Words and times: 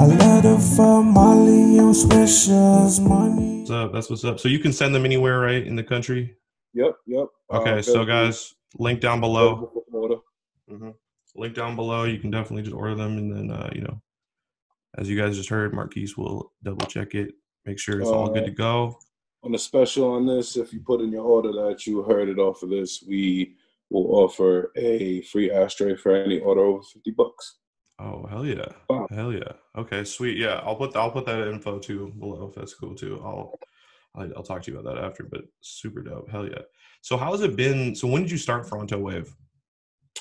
I 0.00 0.06
let 0.06 0.44
her 0.44 0.58
for 0.58 1.04
Molly 1.04 1.76
and 1.76 1.94
Swishers 1.94 3.06
money. 3.06 3.58
What's 3.58 3.70
up? 3.70 3.92
That's 3.92 4.08
what's 4.08 4.24
up. 4.24 4.40
So 4.40 4.48
you 4.48 4.58
can 4.58 4.72
send 4.72 4.94
them 4.94 5.04
anywhere, 5.04 5.40
right, 5.40 5.62
in 5.66 5.76
the 5.76 5.82
country? 5.84 6.34
Yep, 6.72 6.94
yep. 7.06 7.26
Okay, 7.52 7.78
Uh, 7.80 7.82
so 7.82 8.06
guys, 8.06 8.54
link 8.78 9.00
down 9.00 9.20
below. 9.20 9.48
available 9.52 9.84
for 9.90 9.98
order. 9.98 10.16
hmm 10.70 10.90
Link 11.36 11.54
down 11.54 11.76
below. 11.76 12.04
You 12.04 12.18
can 12.18 12.30
definitely 12.30 12.62
just 12.62 12.74
order 12.74 12.94
them, 12.94 13.18
and 13.18 13.30
then 13.30 13.50
uh, 13.50 13.68
you 13.74 13.82
know, 13.82 14.00
as 14.96 15.06
you 15.06 15.20
guys 15.20 15.36
just 15.36 15.50
heard, 15.50 15.74
Marquise 15.74 16.16
will 16.16 16.50
double 16.62 16.86
check 16.86 17.14
it, 17.14 17.34
make 17.66 17.78
sure 17.78 18.00
it's 18.00 18.08
all 18.08 18.30
good 18.30 18.46
to 18.46 18.50
go. 18.50 18.98
On 19.42 19.52
the 19.52 19.58
special 19.58 20.10
on 20.12 20.24
this, 20.26 20.56
if 20.56 20.72
you 20.72 20.80
put 20.80 21.02
in 21.02 21.12
your 21.12 21.24
order 21.24 21.52
that 21.52 21.86
you 21.86 22.02
heard 22.04 22.30
it 22.30 22.38
off 22.38 22.62
of 22.62 22.70
this, 22.70 23.04
we 23.06 23.54
will 23.90 24.06
offer 24.16 24.72
a 24.76 25.20
free 25.24 25.50
ashtray 25.50 25.94
for 25.94 26.14
any 26.16 26.38
order 26.40 26.62
over 26.62 26.82
fifty 26.90 27.10
bucks. 27.10 27.58
Oh 28.00 28.26
hell 28.30 28.46
yeah, 28.46 28.64
Wow. 28.88 29.06
hell 29.10 29.32
yeah. 29.32 29.52
Okay, 29.76 30.04
sweet. 30.04 30.38
Yeah, 30.38 30.60
I'll 30.64 30.76
put 30.76 30.96
I'll 30.96 31.10
put 31.10 31.26
that 31.26 31.46
info 31.48 31.78
too 31.78 32.12
below 32.18 32.48
if 32.48 32.54
that's 32.54 32.74
cool 32.74 32.94
too. 32.94 33.20
I'll 33.22 33.58
I'll, 34.14 34.42
talk 34.42 34.62
to 34.62 34.70
you 34.72 34.78
about 34.78 34.94
that 34.94 35.04
after. 35.04 35.24
But 35.24 35.42
super 35.60 36.00
dope. 36.02 36.30
Hell 36.30 36.46
yeah. 36.48 36.62
So 37.02 37.16
how 37.16 37.32
has 37.32 37.42
it 37.42 37.56
been? 37.56 37.94
So 37.94 38.08
when 38.08 38.22
did 38.22 38.30
you 38.30 38.38
start 38.38 38.68
Fronto 38.68 38.98
Wave? 38.98 39.34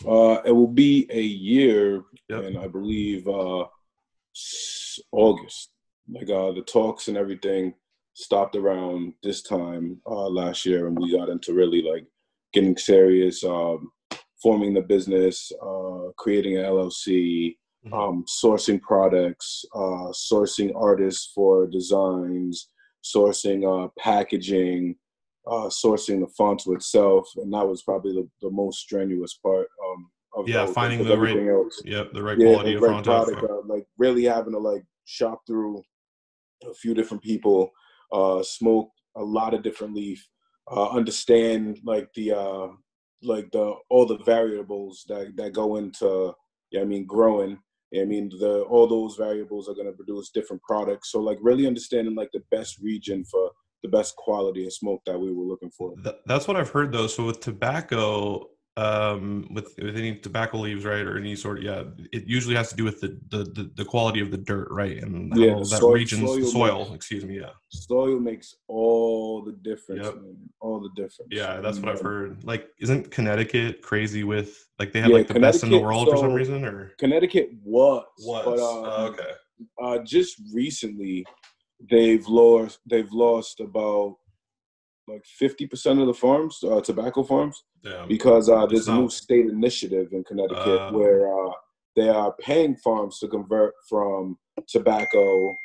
Uh, 0.06 0.42
it 0.46 0.52
will 0.52 0.68
be 0.68 1.08
a 1.10 1.22
year, 1.22 2.04
Yep. 2.30 2.44
and 2.44 2.58
I 2.58 2.68
believe 2.68 3.28
uh, 3.28 3.66
August. 5.12 5.72
Like 6.12 6.30
uh, 6.30 6.52
the 6.52 6.64
talks 6.66 7.08
and 7.08 7.18
everything 7.18 7.74
stopped 8.14 8.56
around 8.56 9.14
this 9.24 9.42
time 9.42 10.02
uh, 10.06 10.28
last 10.28 10.66
year, 10.66 10.88
and 10.88 10.98
we 11.00 11.16
got 11.18 11.30
into 11.30 11.54
really 11.54 11.82
like 11.82 12.06
getting 12.54 12.76
serious, 12.78 13.44
um, 13.44 13.92
forming 14.42 14.74
the 14.74 14.82
business, 14.82 15.52
uh, 15.62 16.10
creating 16.18 16.58
an 16.58 16.66
LLC, 16.66 17.56
Mhm. 17.86 17.94
um, 17.94 18.26
sourcing 18.26 18.82
products, 18.82 19.64
uh, 19.74 20.12
sourcing 20.12 20.72
artists 20.76 21.32
for 21.34 21.66
designs, 21.66 22.70
sourcing 23.04 23.64
uh, 23.66 23.88
packaging, 23.98 24.98
uh, 25.48 25.70
sourcing 25.70 26.20
the 26.20 26.28
font 26.38 26.62
itself, 26.68 27.30
and 27.38 27.54
that 27.54 27.66
was 27.68 27.82
probably 27.84 28.12
the, 28.14 28.30
the 28.42 28.52
most 28.52 28.80
strenuous 28.80 29.36
part. 29.36 29.68
Um, 29.88 30.12
of 30.36 30.48
Yeah, 30.48 30.68
finding 30.68 31.04
the 31.04 31.18
right- 31.18 31.48
else, 31.48 31.82
Yep, 31.86 32.14
the 32.14 32.22
right 32.22 32.38
yeah, 32.38 32.50
quality 32.54 32.72
the 32.72 32.78
of 32.78 32.84
right 32.84 33.04
product, 33.04 33.44
uh, 33.44 33.62
like 33.66 33.88
really 33.98 34.26
having 34.26 34.54
to 34.54 34.60
like 34.60 34.86
shop 35.06 35.42
through 35.48 35.82
a 36.70 36.74
few 36.74 36.94
different 36.94 37.24
people, 37.24 37.72
uh, 38.12 38.44
smoke 38.44 38.92
a 39.16 39.24
lot 39.24 39.54
of 39.56 39.64
different 39.64 39.96
leaf, 39.96 40.28
uh, 40.70 40.90
understand 40.90 41.80
like 41.84 42.14
the 42.14 42.32
uh, 42.32 42.68
like 43.24 43.50
the 43.52 43.74
all 43.90 44.06
the 44.06 44.20
variables 44.20 45.04
that 45.08 45.36
that 45.36 45.52
go 45.54 45.78
into 45.78 46.32
yeah, 46.72 46.82
I 46.82 46.86
mean 46.86 47.06
growing. 47.06 47.58
I 47.96 48.06
mean 48.06 48.30
the 48.40 48.62
all 48.64 48.88
those 48.88 49.16
variables 49.16 49.68
are 49.68 49.74
going 49.74 49.88
to 49.88 49.94
produce 49.94 50.30
different 50.30 50.62
products. 50.62 51.12
So 51.12 51.20
like 51.20 51.38
really 51.42 51.66
understanding 51.66 52.16
like 52.16 52.30
the 52.34 52.44
best 52.52 52.80
region 52.80 53.26
for 53.26 53.52
the 53.82 53.90
best 53.90 54.16
quality 54.16 54.66
of 54.66 54.74
smoke 54.74 55.02
that 55.06 55.18
we 55.18 55.32
were 55.32 55.46
looking 55.46 55.72
for. 55.72 55.94
That's 56.26 56.48
what 56.48 56.58
I've 56.58 56.70
heard 56.70 56.92
though. 56.92 57.08
So 57.08 57.26
with 57.26 57.40
tobacco, 57.40 58.50
um, 58.80 59.48
with 59.52 59.74
with 59.82 59.98
any 59.98 60.16
tobacco 60.16 60.58
leaves, 60.60 60.86
right, 60.86 61.06
or 61.06 61.18
any 61.18 61.36
sort 61.36 61.58
of 61.58 61.64
yeah, 61.64 61.84
it 62.14 62.24
usually 62.28 62.56
has 62.56 62.70
to 62.70 62.76
do 62.76 62.84
with 62.84 63.02
the 63.02 63.20
the, 63.30 63.40
the, 63.44 63.72
the 63.76 63.86
quality 63.86 64.20
of 64.22 64.32
the 64.32 64.38
dirt, 64.38 64.68
right, 64.72 64.98
and 65.04 65.36
Yeah, 65.36 65.56
that 65.56 65.66
soil- 65.66 65.92
region's 65.94 66.30
soil 66.30 66.46
soil. 66.46 66.80
makes- 66.86 66.96
excuse 66.96 67.26
me, 67.26 67.40
yeah, 67.40 67.52
Soil 67.70 68.20
makes 68.20 68.56
all 68.68 69.44
the 69.44 69.54
difference. 69.70 70.06
Yep. 70.06 70.16
man, 70.16 70.38
all 70.62 70.80
the 70.80 70.90
difference. 70.96 71.30
yeah, 71.32 71.60
that's 71.60 71.80
what 71.80 71.90
I've 71.90 72.02
heard. 72.02 72.44
Like, 72.44 72.70
isn't 72.80 73.12
Connecticut 73.12 73.82
crazy 73.82 74.24
with 74.24 74.52
like 74.80 74.94
they 74.94 75.02
have 75.02 75.10
Yeah, 75.10 75.18
like 75.18 75.28
the 75.28 75.40
best 75.40 75.64
in 75.64 75.70
the 75.72 75.80
world 75.80 76.10
for 76.10 76.18
some 76.18 76.34
reason, 76.34 76.64
or 76.64 76.94
Connecticut 77.00 77.50
was, 77.64 78.06
was 78.20 78.46
but 78.46 78.60
Oh, 78.60 78.86
um, 79.08 79.14
okay, 79.14 79.32
uh, 79.84 79.98
just 80.06 80.42
recently 80.54 81.26
they've 81.90 82.28
lost 82.28 82.80
they've 82.90 83.12
lost 83.12 83.60
about 83.60 84.16
like 85.10 85.24
50% 85.42 86.00
of 86.02 86.08
the 86.08 86.14
farms 86.14 86.60
uh, 86.64 86.82
tobacco 86.82 87.24
farms 87.24 87.64
damn, 87.84 88.08
because 88.08 88.50
uh, 88.50 88.64
It's 88.64 88.74
there's 88.74 88.88
a 88.88 88.96
new 88.96 89.10
state 89.10 89.46
initiative 89.48 90.10
in 90.14 90.24
connecticut 90.24 90.80
Uh. 90.82 90.92
where 90.92 91.28
uh, 91.34 91.52
they 91.96 92.10
are 92.10 92.34
paying 92.40 92.76
farms 92.78 93.20
to 93.20 93.28
convert 93.28 93.74
from 93.90 94.38
tobacco 94.68 95.56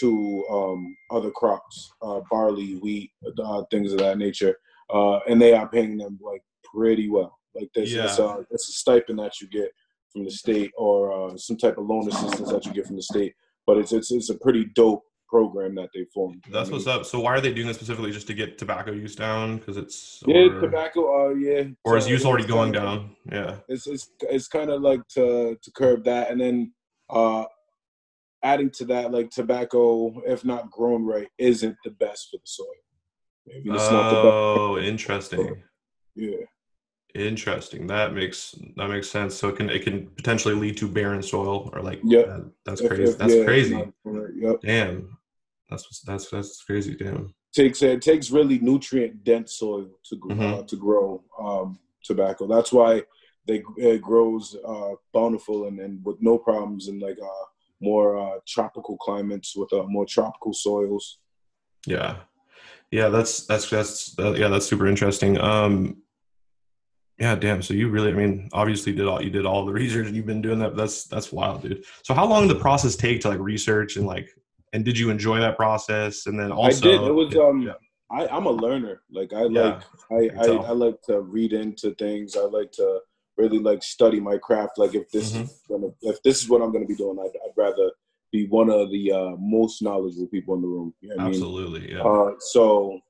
to 0.00 0.44
um, 0.50 0.96
other 1.10 1.30
crops 1.30 1.90
uh, 2.02 2.20
barley 2.30 2.74
wheat 2.82 3.10
uh, 3.42 3.62
things 3.70 3.92
of 3.92 3.98
that 3.98 4.16
nature 4.18 4.56
uh, 4.94 5.18
and 5.28 5.40
they 5.40 5.52
are 5.52 5.68
paying 5.68 5.98
them 5.98 6.18
like 6.22 6.42
pretty 6.72 7.08
well 7.10 7.38
like 7.54 7.68
this 7.74 7.92
it's, 7.92 8.18
Yeah. 8.18 8.24
uh, 8.24 8.42
it's 8.50 8.68
a 8.68 8.72
stipend 8.72 9.18
that 9.18 9.40
you 9.40 9.48
get 9.48 9.70
from 10.10 10.24
the 10.24 10.30
state 10.30 10.70
or 10.78 11.12
uh, 11.12 11.36
some 11.36 11.56
type 11.56 11.76
of 11.78 11.86
loan 11.86 12.08
assistance 12.08 12.50
that 12.50 12.64
you 12.64 12.72
get 12.72 12.86
from 12.86 12.96
the 12.96 13.02
state 13.02 13.34
but 13.66 13.76
it's 13.76 13.92
it's, 13.92 14.10
it's 14.12 14.30
a 14.30 14.34
pretty 14.34 14.64
dope 14.74 15.02
program 15.32 15.74
that 15.74 15.88
they 15.94 16.04
formed 16.12 16.44
that's 16.50 16.70
what's 16.70 16.86
up. 16.86 17.06
So 17.06 17.18
why 17.20 17.30
are 17.32 17.40
they 17.40 17.54
doing 17.54 17.66
this 17.66 17.76
specifically 17.76 18.12
just 18.12 18.26
to 18.26 18.34
get 18.34 18.58
tobacco 18.58 18.92
use 18.92 19.16
down? 19.16 19.56
Because 19.56 19.78
it's 19.78 20.22
yeah 20.26 20.42
or, 20.42 20.60
tobacco 20.60 21.30
uh 21.30 21.34
yeah 21.34 21.64
or 21.84 21.96
is 21.96 22.06
use 22.06 22.26
already 22.26 22.46
going 22.46 22.70
down? 22.70 23.16
Yeah, 23.30 23.56
it's 23.66 23.86
it's 23.86 24.10
it's 24.20 24.46
kind 24.46 24.68
of 24.70 24.82
like 24.82 25.00
to 25.14 25.56
to 25.62 25.70
curb 25.72 26.04
that 26.04 26.30
and 26.30 26.38
then 26.38 26.74
uh 27.08 27.44
adding 28.44 28.70
to 28.72 28.84
that 28.84 29.10
like 29.10 29.30
tobacco 29.30 30.12
if 30.26 30.44
not 30.44 30.70
grown 30.70 31.02
right 31.06 31.28
isn't 31.38 31.76
the 31.84 31.90
best 31.92 32.28
for 32.30 32.36
the 32.36 32.42
soil 32.44 32.66
maybe 33.46 33.70
it's 33.70 33.90
not 33.90 34.10
the 34.10 34.16
best 34.16 34.34
oh, 34.34 34.78
interesting. 34.78 35.62
yeah 36.14 36.44
Interesting. 37.14 37.86
That 37.88 38.14
makes 38.14 38.54
that 38.76 38.88
makes 38.88 39.08
sense. 39.08 39.34
So 39.34 39.48
it 39.48 39.56
can 39.56 39.68
it 39.68 39.82
can 39.84 40.06
potentially 40.16 40.54
lead 40.54 40.78
to 40.78 40.88
barren 40.88 41.22
soil 41.22 41.70
or 41.74 41.82
like 41.82 42.00
yeah. 42.04 42.22
that- 42.22 42.50
that's 42.64 42.80
crazy. 42.80 43.04
if- 43.04 43.18
that's 43.18 43.34
yeah, 43.34 43.44
crazy. 43.44 43.92
right, 44.04 44.30
yep 44.34 44.56
Damn. 44.62 45.18
That's 45.72 46.00
that's 46.02 46.30
that's 46.30 46.62
crazy. 46.64 46.94
Damn. 46.94 47.34
takes 47.54 47.82
it 47.82 48.00
takes 48.02 48.30
really 48.30 48.58
nutrient 48.58 49.24
dense 49.24 49.54
soil 49.58 49.86
to 50.08 50.16
gr- 50.16 50.32
uh, 50.32 50.36
Mhm. 50.36 50.66
to 50.68 50.76
grow 50.76 51.22
um 51.46 51.78
tobacco 52.08 52.46
that's 52.54 52.72
why 52.72 52.90
they 53.46 53.62
it 53.76 54.00
grows 54.00 54.56
uh 54.72 54.92
bountiful 55.12 55.66
and, 55.68 55.78
and 55.80 56.04
with 56.06 56.16
no 56.20 56.38
problems 56.38 56.88
in 56.88 56.98
like 56.98 57.18
uh 57.32 57.44
more 57.80 58.08
uh 58.24 58.38
tropical 58.54 58.96
climates 58.96 59.54
with 59.56 59.70
uh, 59.72 59.84
more 59.96 60.06
tropical 60.06 60.52
soils 60.52 61.18
Yeah. 61.86 62.16
Yeah. 62.90 63.08
That's 63.08 63.46
that's 63.46 63.68
that's 63.68 64.14
that, 64.16 64.38
yeah. 64.38 64.48
That's 64.52 64.66
super 64.72 64.86
interesting. 64.86 65.32
Um. 65.40 65.96
Yeah. 67.18 67.34
Damn. 67.36 67.62
So 67.62 67.74
you 67.74 67.88
really, 67.88 68.10
I 68.10 68.14
mean, 68.14 68.48
obviously 68.52 68.92
did 68.92 69.06
all 69.06 69.22
you 69.22 69.30
did 69.30 69.46
all 69.46 69.64
the 69.66 69.72
research 69.84 70.06
and 70.06 70.16
you've 70.16 70.26
been 70.26 70.42
doing 70.42 70.58
that. 70.60 70.76
That's 70.76 71.04
that's 71.04 71.30
wild, 71.32 71.62
dude. 71.62 71.84
So 72.02 72.14
how 72.14 72.26
long 72.26 72.46
did 72.48 72.56
the 72.56 72.60
process 72.60 72.96
take 72.96 73.20
to 73.22 73.28
like 73.28 73.40
research 73.40 73.96
and 73.96 74.06
like 74.06 74.28
and 74.72 74.84
did 74.84 74.98
you 74.98 75.10
enjoy 75.10 75.38
that 75.40 75.56
process? 75.56 76.26
And 76.26 76.38
then 76.38 76.50
also, 76.52 76.88
I 76.88 76.90
did. 76.90 77.02
It 77.02 77.12
was 77.12 77.36
um. 77.36 77.62
yeah. 77.62 77.74
I, 78.10 78.26
I'm 78.28 78.44
a 78.44 78.50
learner. 78.50 79.00
Like 79.10 79.32
I 79.32 79.44
Yeah, 79.44 79.80
like 80.10 80.30
I, 80.38 80.44
I. 80.44 80.46
I 80.46 80.70
like 80.72 81.00
to 81.08 81.20
read 81.22 81.52
into 81.54 81.94
things. 81.94 82.36
I 82.36 82.42
like 82.42 82.70
to 82.72 83.00
really 83.38 83.58
like 83.58 83.82
study 83.82 84.20
my 84.20 84.36
craft. 84.36 84.76
Like 84.76 84.94
if 84.94 85.10
this 85.10 85.32
Mhm. 85.32 85.44
is 85.44 85.62
gonna, 85.68 85.88
if 86.02 86.22
this 86.22 86.42
is 86.42 86.48
what 86.48 86.60
I'm 86.60 86.72
gonna 86.72 86.86
be 86.86 86.94
doing, 86.94 87.18
I'd, 87.18 87.34
I'd 87.44 87.56
rather 87.56 87.90
be 88.30 88.46
one 88.48 88.70
of 88.70 88.90
the 88.90 89.12
uh, 89.12 89.30
most 89.38 89.82
knowledgeable 89.82 90.26
people 90.28 90.54
in 90.54 90.62
the 90.62 90.68
room. 90.68 90.94
You 91.00 91.08
know 91.10 91.16
what 91.16 91.22
I 91.22 91.24
mean? 91.30 91.34
Absolutely. 91.34 91.92
Yeah. 91.92 92.02
Uh, 92.02 92.32
so 92.38 93.00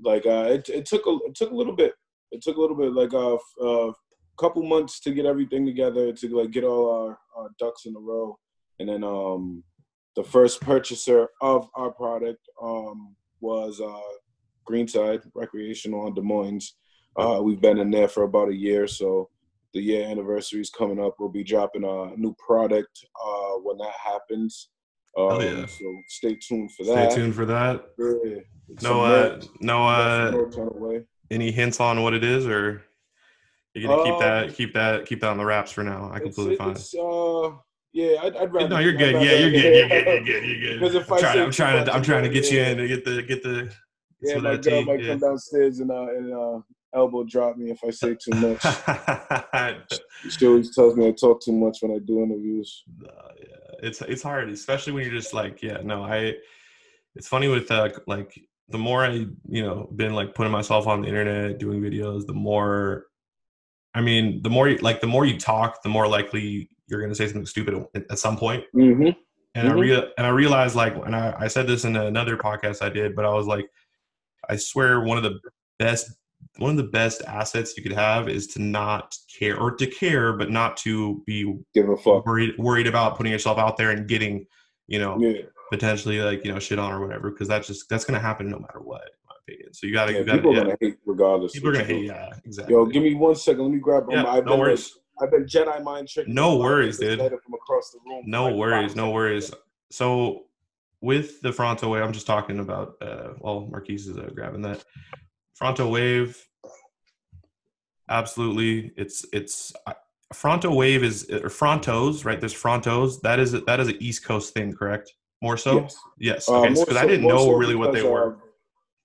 like 0.00 0.26
uh, 0.26 0.46
it 0.50 0.68
it 0.68 0.86
took 0.86 1.06
a 1.06 1.18
it 1.26 1.34
took 1.34 1.50
a 1.50 1.54
little 1.54 1.74
bit. 1.74 1.94
It 2.30 2.40
took 2.42 2.56
a 2.56 2.60
little 2.60 2.76
bit 2.76 2.92
like 2.92 3.12
a 3.12 3.36
uh, 3.60 3.88
uh, 3.88 3.92
couple 4.38 4.62
months 4.62 5.00
to 5.00 5.12
get 5.12 5.26
everything 5.26 5.66
together 5.66 6.12
to 6.12 6.36
like 6.36 6.50
get 6.52 6.64
all 6.64 6.88
our, 6.88 7.18
our 7.36 7.50
ducks 7.58 7.84
in 7.86 7.96
a 7.96 8.00
row, 8.00 8.38
and 8.78 8.88
then 8.88 9.02
um 9.04 9.62
the 10.16 10.24
first 10.24 10.60
purchaser 10.60 11.28
of 11.40 11.68
our 11.74 11.90
product 11.90 12.40
um 12.62 13.14
was 13.40 13.80
uh 13.80 14.00
Greenside 14.64 15.22
Recreational 15.34 16.02
on 16.02 16.14
Des 16.14 16.22
Moines. 16.22 16.74
Uh, 17.16 17.40
we've 17.42 17.60
been 17.60 17.78
in 17.78 17.90
there 17.90 18.08
for 18.08 18.22
about 18.22 18.48
a 18.48 18.54
year, 18.54 18.86
so 18.86 19.28
the 19.74 19.80
year 19.80 20.06
anniversary 20.06 20.60
is 20.60 20.70
coming 20.70 21.02
up. 21.02 21.16
We'll 21.18 21.28
be 21.30 21.42
dropping 21.42 21.84
a 21.84 22.14
new 22.16 22.34
product 22.38 23.04
uh, 23.22 23.54
when 23.62 23.76
that 23.78 23.92
happens. 24.02 24.68
Um, 25.18 25.30
Hell 25.30 25.42
yeah. 25.42 25.66
So 25.66 25.96
stay 26.08 26.36
tuned 26.36 26.72
for 26.72 26.84
that. 26.84 27.10
Stay 27.10 27.20
tuned 27.20 27.34
for 27.34 27.44
that. 27.46 27.84
Yeah. 27.98 28.40
No, 28.82 29.04
uh, 29.04 29.40
no, 29.60 29.86
uh, 29.86 30.30
some 30.30 30.40
merch 30.40 30.56
on 30.56 30.66
the 30.66 30.78
way. 30.78 31.02
any 31.30 31.50
hints 31.50 31.80
on 31.80 32.02
what 32.02 32.14
it 32.14 32.24
is, 32.24 32.46
or 32.46 32.82
you 33.74 33.86
gonna 33.86 34.04
keep 34.04 34.12
Um, 34.14 34.20
that, 34.20 34.54
keep 34.54 34.74
that, 34.74 35.06
keep 35.06 35.20
that 35.20 35.30
on 35.30 35.38
the 35.38 35.44
wraps 35.44 35.72
for 35.72 35.82
now? 35.82 36.10
I 36.12 36.20
completely 36.20 36.56
fine. 36.56 36.76
Yeah, 37.92 38.16
I'd, 38.22 38.36
I'd 38.36 38.52
rather. 38.52 38.68
No, 38.68 38.78
you're 38.78 38.94
good. 38.94 39.14
Yeah, 39.14 39.34
you're 39.34 39.50
good. 39.50 39.62
You're 39.62 39.88
good. 39.88 40.06
You're 40.06 40.24
good. 40.24 40.44
You're 40.48 40.60
good. 40.60 40.80
Because 40.80 40.94
if 40.94 41.12
I'm 41.12 41.18
I 41.18 41.20
trying, 41.20 41.34
say 41.34 41.42
I'm 41.42 41.50
trying 41.50 41.84
to, 41.84 41.94
I'm 41.94 42.02
trying 42.02 42.22
to 42.22 42.30
get 42.30 42.50
you 42.50 42.60
in 42.60 42.78
to 42.78 42.88
get 42.88 43.04
the, 43.04 43.22
get 43.22 43.42
the. 43.42 43.72
Yeah, 44.22 44.36
my 44.36 44.56
girl 44.56 44.58
tea, 44.58 44.84
might 44.84 45.02
yeah. 45.02 45.08
come 45.10 45.18
downstairs 45.18 45.80
and 45.80 45.90
uh, 45.90 46.06
and 46.08 46.32
uh, 46.32 46.60
elbow 46.94 47.24
drop 47.24 47.56
me 47.56 47.70
if 47.70 47.80
I 47.84 47.90
say 47.90 48.14
too 48.14 48.30
much. 48.36 48.62
she 50.30 50.46
always 50.46 50.74
tells 50.74 50.96
me 50.96 51.08
I 51.08 51.12
talk 51.12 51.42
too 51.42 51.52
much 51.52 51.78
when 51.80 51.92
I 51.92 51.98
do 51.98 52.22
interviews. 52.22 52.84
Uh, 53.04 53.28
yeah, 53.38 53.74
it's 53.82 54.00
it's 54.02 54.22
hard, 54.22 54.48
especially 54.50 54.92
when 54.92 55.04
you're 55.04 55.14
just 55.14 55.34
like, 55.34 55.62
yeah, 55.62 55.78
no, 55.82 56.02
I. 56.02 56.34
It's 57.14 57.28
funny 57.28 57.48
with 57.48 57.70
uh, 57.70 57.90
like 58.06 58.32
the 58.70 58.78
more 58.78 59.04
I, 59.04 59.26
you 59.48 59.62
know, 59.62 59.90
been 59.94 60.14
like 60.14 60.34
putting 60.34 60.52
myself 60.52 60.86
on 60.86 61.02
the 61.02 61.08
internet, 61.08 61.58
doing 61.58 61.82
videos, 61.82 62.26
the 62.26 62.32
more. 62.32 63.06
I 63.94 64.00
mean, 64.00 64.40
the 64.42 64.48
more 64.48 64.68
you 64.68 64.78
like, 64.78 65.02
the 65.02 65.06
more 65.06 65.26
you 65.26 65.38
talk, 65.38 65.82
the 65.82 65.90
more 65.90 66.08
likely 66.08 66.70
you're 66.92 67.00
going 67.00 67.10
to 67.10 67.16
say 67.16 67.26
something 67.26 67.46
stupid 67.46 67.84
at, 68.10 68.18
some 68.18 68.36
point. 68.36 68.62
Mm-hmm. 68.76 69.08
and 69.54 69.68
I 69.68 69.72
Mhm. 69.72 69.80
rea- 69.80 70.12
and 70.18 70.26
I 70.26 70.30
realized 70.30 70.76
like, 70.76 70.94
and 70.94 71.16
I, 71.16 71.34
I 71.38 71.48
said 71.48 71.66
this 71.66 71.84
in 71.84 71.96
another 71.96 72.36
podcast 72.36 72.82
I 72.82 72.90
did, 72.90 73.16
but 73.16 73.24
I 73.24 73.32
was 73.32 73.46
like, 73.46 73.66
I 74.48 74.56
swear 74.56 75.00
one 75.00 75.16
of 75.16 75.24
the 75.24 75.40
best 75.78 76.10
one 76.58 76.70
of 76.72 76.76
the 76.76 76.82
best 76.90 77.22
assets 77.26 77.76
you 77.76 77.82
could 77.84 77.92
have 77.92 78.28
is 78.28 78.46
to 78.48 78.60
not 78.60 79.16
care 79.38 79.58
or 79.58 79.70
to 79.76 79.86
care, 79.86 80.32
but 80.34 80.50
not 80.50 80.76
to 80.78 81.22
be 81.24 81.54
Give 81.72 81.88
a 81.88 81.96
fuck. 81.96 82.26
worried 82.26 82.58
worried 82.58 82.86
about 82.86 83.16
putting 83.16 83.30
yourself 83.32 83.58
out 83.58 83.76
there 83.78 83.90
and 83.92 84.06
getting, 84.08 84.44
you 84.88 84.98
know, 84.98 85.18
Yeah. 85.20 85.42
potentially 85.70 86.20
like 86.20 86.44
you 86.44 86.52
know 86.52 86.58
shit 86.58 86.78
on 86.78 86.92
or 86.92 87.00
whatever, 87.00 87.30
because 87.30 87.48
that's 87.48 87.66
just 87.68 87.88
that's 87.88 88.04
gonna 88.04 88.18
happen 88.20 88.50
no 88.50 88.58
matter 88.58 88.80
what, 88.80 89.02
in 89.02 89.28
my 89.28 89.34
opinion. 89.46 89.72
So 89.72 89.86
you 89.86 89.92
gotta, 89.94 90.12
yeah 90.12 90.18
you 90.18 90.24
gotta, 90.24 90.38
people 90.38 90.52
are 90.58 90.64
gonna 90.64 90.76
hate 90.80 90.96
regardless. 91.06 91.52
people 91.52 91.68
are 91.70 91.72
gonna 91.72 91.84
hate, 91.84 92.04
yeah, 92.06 92.30
exactly. 92.44 92.74
Yo, 92.74 92.86
give 92.86 93.02
me 93.02 93.14
one 93.14 93.34
second. 93.36 93.62
Let 93.62 93.70
me 93.72 93.78
grab. 93.78 94.04
yeah, 94.10 94.24
I've 94.26 94.44
no 94.46 94.56
worries. 94.56 94.98
I've 95.22 95.30
been 95.30 95.44
Jedi 95.44 95.82
mind 95.82 96.08
tricking. 96.08 96.34
No 96.34 96.56
worries, 96.58 96.98
dude. 96.98 97.18
From 97.18 97.54
across 97.54 97.90
the 97.92 97.98
room. 98.04 98.24
No 98.26 98.46
Like, 98.46 98.54
worries, 98.56 98.96
no 98.96 99.10
worries. 99.10 99.52
So 99.90 100.44
with 101.00 101.40
the 101.42 101.52
Fronto 101.52 101.88
wave, 101.90 102.02
I'm 102.02 102.12
just 102.12 102.26
talking 102.26 102.58
about. 102.58 102.94
Uh, 103.00 103.34
well, 103.38 103.68
Marquise 103.70 104.08
is 104.08 104.16
uh, 104.18 104.30
grabbing 104.34 104.62
that 104.62 104.84
Fronto 105.54 105.88
wave. 105.88 106.42
Absolutely, 108.08 108.92
it's 108.96 109.24
it's 109.32 109.72
uh, 109.86 109.92
Fronto 110.32 110.74
wave 110.74 111.02
is 111.04 111.30
or 111.30 111.48
Frontos, 111.48 112.24
right? 112.24 112.40
There's 112.40 112.54
Frontos. 112.54 113.20
That 113.22 113.38
is 113.38 113.52
that 113.52 113.80
is 113.80 113.88
an 113.88 113.96
East 114.00 114.24
Coast 114.24 114.52
thing, 114.54 114.72
correct? 114.72 115.12
More 115.40 115.56
so. 115.56 115.80
Yes. 115.80 115.96
Yes. 116.18 116.48
Uh, 116.48 116.60
Okay. 116.60 116.68
Because 116.70 116.96
I 116.96 117.02
so- 117.02 117.08
didn't 117.08 117.26
know 117.28 117.38
so 117.38 117.52
really 117.52 117.74
what 117.74 117.92
they 117.92 118.02
were. 118.02 118.34
uh, 118.34 118.36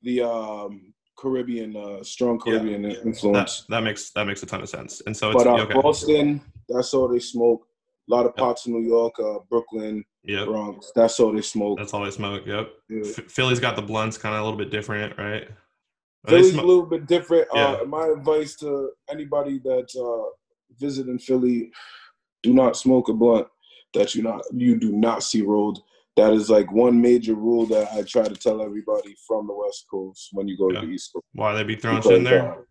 the 0.03 0.21
um, 0.21 0.93
Caribbean, 1.17 1.75
uh, 1.75 2.03
strong 2.03 2.39
Yeah. 2.45 2.53
Caribbean 2.59 2.81
That, 2.83 3.05
influence. 3.05 3.65
that 3.69 3.81
makes 3.81 4.11
that 4.11 4.25
makes 4.25 4.43
a 4.43 4.45
ton 4.45 4.61
of 4.61 4.69
sense. 4.69 5.01
And 5.05 5.15
so 5.15 5.31
it's 5.31 5.43
but 5.43 5.47
uh, 5.47 5.63
okay. 5.63 5.73
Boston, 5.73 6.41
that's 6.69 6.93
all 6.93 7.07
they 7.07 7.19
smoke. 7.19 7.67
A 8.09 8.13
lot 8.15 8.25
of 8.25 8.31
Yep. 8.31 8.37
parts 8.37 8.65
of 8.65 8.71
New 8.73 8.87
York, 8.87 9.19
uh, 9.19 9.39
Brooklyn, 9.49 10.05
Yep. 10.23 10.45
Bronx. 10.47 10.91
That's 10.95 11.19
all 11.19 11.33
they 11.33 11.41
smoke. 11.41 11.77
That's 11.79 11.93
all 11.93 12.03
they 12.05 12.11
smoke. 12.11 12.45
Yep. 12.45 12.69
Yeah. 12.89 13.01
F- 13.05 13.25
Philly's 13.31 13.59
got 13.59 13.75
the 13.75 13.81
blunts, 13.81 14.17
kind 14.17 14.35
of 14.35 14.41
a 14.41 14.43
little 14.43 14.57
bit 14.57 14.69
different, 14.71 15.17
right? 15.17 15.47
They 16.25 16.29
Philly's 16.41 16.53
smo- 16.53 16.63
a 16.63 16.65
little 16.65 16.85
bit 16.85 17.07
different. 17.07 17.47
Yeah. 17.53 17.77
Uh, 17.81 17.85
my 17.85 18.07
advice 18.07 18.55
to 18.57 18.91
anybody 19.09 19.59
that's 19.63 19.95
uh, 19.97 20.23
visiting 20.79 21.17
Philly: 21.19 21.71
do 22.43 22.53
not 22.53 22.77
smoke 22.77 23.09
a 23.09 23.13
blunt 23.13 23.47
that 23.93 24.13
you 24.15 24.21
not 24.21 24.41
you 24.53 24.77
do 24.79 24.91
not 24.91 25.23
see 25.23 25.41
rolled. 25.41 25.79
That 26.17 26.33
is 26.33 26.49
like 26.49 26.71
one 26.71 26.99
major 26.99 27.35
rule 27.35 27.67
that 27.67 27.91
I 27.93 28.01
try 28.01 28.23
to 28.27 28.35
tell 28.35 28.61
everybody 28.61 29.15
from 29.27 29.45
the 29.45 29.53
West 29.53 29.85
Coast 29.89 30.29
when 30.33 30.47
you 30.47 30.57
go 30.57 30.71
Yeah. 30.71 30.81
to 30.81 30.87
the 30.87 30.93
East 30.93 31.13
Coast. 31.13 31.23
Why 31.33 31.53
they 31.53 31.63
be 31.63 31.75
throwing 31.75 32.01
shit 32.01 32.11
in 32.13 32.23
there? 32.23 32.51
uh, 32.53 32.61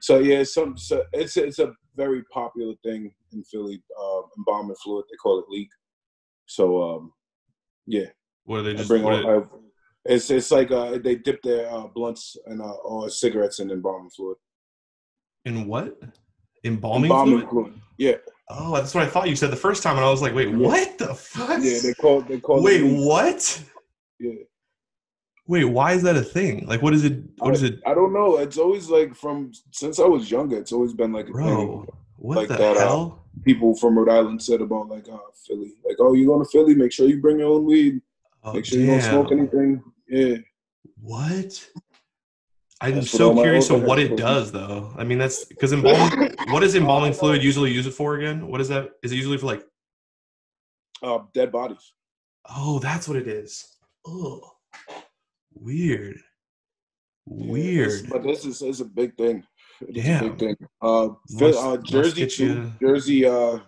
so 0.00 0.18
yeah, 0.18 0.38
it's 0.40 0.54
some 0.54 0.76
so 0.78 1.04
it's 1.12 1.36
it's 1.36 1.58
a 1.58 1.72
very 1.94 2.22
popular 2.32 2.74
thing 2.82 3.12
in 3.32 3.44
Philly. 3.44 3.82
Uh, 4.00 4.22
embalming 4.38 4.76
fluid, 4.82 5.04
they 5.10 5.16
call 5.16 5.38
it 5.40 5.44
leak. 5.50 5.68
So 6.46 6.82
um, 6.82 7.12
yeah, 7.86 8.06
What 8.44 8.60
are 8.60 8.62
they 8.62 8.70
I 8.70 8.74
just? 8.76 8.88
bring 8.88 9.04
all, 9.04 9.26
are- 9.26 9.44
I, 9.44 9.46
it's 10.06 10.30
it's 10.30 10.50
like 10.50 10.70
uh, 10.70 10.96
they 10.98 11.16
dip 11.16 11.42
their 11.42 11.70
uh, 11.70 11.88
blunts 11.88 12.36
and 12.46 12.62
uh, 12.62 12.76
or 12.84 13.10
cigarettes 13.10 13.58
in 13.60 13.70
embalming 13.70 14.10
fluid. 14.10 14.38
in 15.44 15.66
what? 15.66 15.98
Embalming 16.64 17.10
Embalming 17.10 17.38
fluid? 17.48 17.50
fluid. 17.50 17.80
Yeah, 17.98 18.16
Oh, 18.48 18.74
that's 18.76 18.94
what 18.94 19.02
I 19.04 19.08
thought 19.08 19.28
you 19.28 19.36
said 19.36 19.50
the 19.50 19.56
first 19.56 19.82
time, 19.82 19.96
and 19.96 20.04
I 20.04 20.10
was 20.10 20.22
like, 20.22 20.34
wait, 20.34 20.48
Yeah. 20.48 20.56
what 20.56 20.98
the 20.98 21.14
fuck? 21.14 21.60
yeah. 21.62 21.78
They 21.82 21.94
call 21.94 22.20
they 22.20 22.38
call 22.40 22.62
wait, 22.62 22.82
it 22.82 23.06
what? 23.06 23.62
Yeah. 24.20 24.32
Wait, 25.48 25.64
why 25.64 25.92
is 25.92 26.02
that 26.02 26.16
a 26.16 26.22
thing? 26.22 26.66
Like, 26.66 26.82
what 26.82 26.92
is 26.94 27.04
it? 27.04 27.22
What 27.38 27.54
is 27.54 27.62
it, 27.62 27.80
I 27.86 27.94
don't 27.94 28.12
know. 28.12 28.38
It's 28.38 28.58
always 28.58 28.88
like 28.88 29.14
from 29.14 29.52
since 29.72 29.98
I 29.98 30.04
was 30.04 30.30
younger. 30.30 30.58
It's 30.58 30.72
always 30.72 30.92
been 30.92 31.12
like 31.12 31.28
a 31.28 31.32
bro? 31.32 31.46
thing. 31.46 31.86
What 32.16 32.36
like 32.38 32.48
the 32.48 32.56
that, 32.56 32.76
uh, 32.76 32.80
hell? 32.80 33.24
People 33.44 33.76
from 33.76 33.98
Rhode 33.98 34.08
Island 34.08 34.42
said 34.42 34.60
about 34.60 34.88
like 34.88 35.08
uh, 35.08 35.18
Philly, 35.46 35.74
like, 35.84 35.96
oh, 36.00 36.14
you 36.14 36.26
going 36.26 36.42
to 36.44 36.50
Philly? 36.50 36.74
Make 36.74 36.90
sure 36.92 37.06
you 37.08 37.20
bring 37.20 37.38
your 37.38 37.52
own 37.52 37.64
weed. 37.64 38.00
Oh, 38.42 38.54
Make 38.54 38.64
sure 38.64 38.78
you 38.80 38.86
don't 38.86 39.02
smoke 39.02 39.32
anything. 39.32 39.82
Yeah. 40.08 40.36
What? 41.00 41.68
I'm 42.80 42.96
That's 42.96 43.10
so 43.10 43.34
curious 43.34 43.70
of 43.70 43.82
what 43.84 43.98
it 43.98 44.16
does, 44.16 44.52
though. 44.52 44.92
I 44.98 45.04
mean, 45.04 45.18
that's 45.18 45.44
because 45.44 45.72
embalming. 45.72 46.34
what 46.50 46.60
does 46.60 46.74
embalming 46.74 47.14
fluid 47.14 47.42
usually 47.42 47.72
use 47.72 47.86
it 47.86 47.92
for 47.94 48.16
again? 48.16 48.48
What 48.48 48.60
is 48.60 48.68
that? 48.68 48.90
Is 49.02 49.12
it 49.12 49.16
usually 49.16 49.38
for 49.38 49.46
like? 49.46 49.64
Uh, 51.02 51.20
dead 51.32 51.52
bodies. 51.52 51.92
Oh, 52.48 52.78
that's 52.78 53.08
what 53.08 53.16
it 53.16 53.28
is. 53.28 53.76
Oh, 54.06 54.40
weird. 55.54 56.18
Weird. 57.26 57.88
it's- 57.88 58.10
but 58.10 58.22
this 58.22 58.44
is, 58.44 58.62
is 58.62 58.80
a 58.80 58.84
big 58.84 59.16
thing. 59.16 59.42
A 59.82 59.86
big 60.20 60.38
thing. 60.38 60.56
Uh, 60.80 61.08
Phil- 61.38 61.58
uh 61.58 61.76
Jersey 61.78 62.26
too. 62.26 62.72
Jersey, 62.80 63.26
uh, 63.26 63.58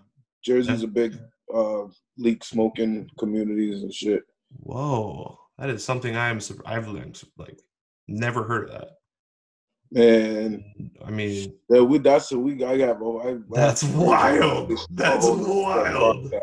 Jersey's 0.44 0.82
a 0.82 0.86
big 0.88 1.18
uh 1.54 1.84
leak 2.16 2.44
smoking 2.44 3.10
communities 3.18 3.82
and 3.82 3.92
shit. 3.92 4.22
Whoa, 4.50 5.38
that 5.58 5.70
is 5.70 5.84
something 5.84 6.16
I 6.16 6.28
am. 6.28 6.40
I've 6.64 6.88
like 7.36 7.60
never 8.06 8.44
heard 8.44 8.70
of 8.70 8.80
that. 8.80 8.88
And 9.94 10.62
I 11.04 11.10
mean, 11.10 11.54
yeah, 11.70 11.80
we 11.80 11.98
that's 11.98 12.30
a 12.32 12.38
we 12.38 12.62
I 12.64 12.76
got. 12.76 12.98
oh, 13.00 13.20
I, 13.20 13.38
That's 13.50 13.84
I- 13.84 13.96
wild. 13.96 14.70
That's 14.90 15.26
wild. 15.26 16.34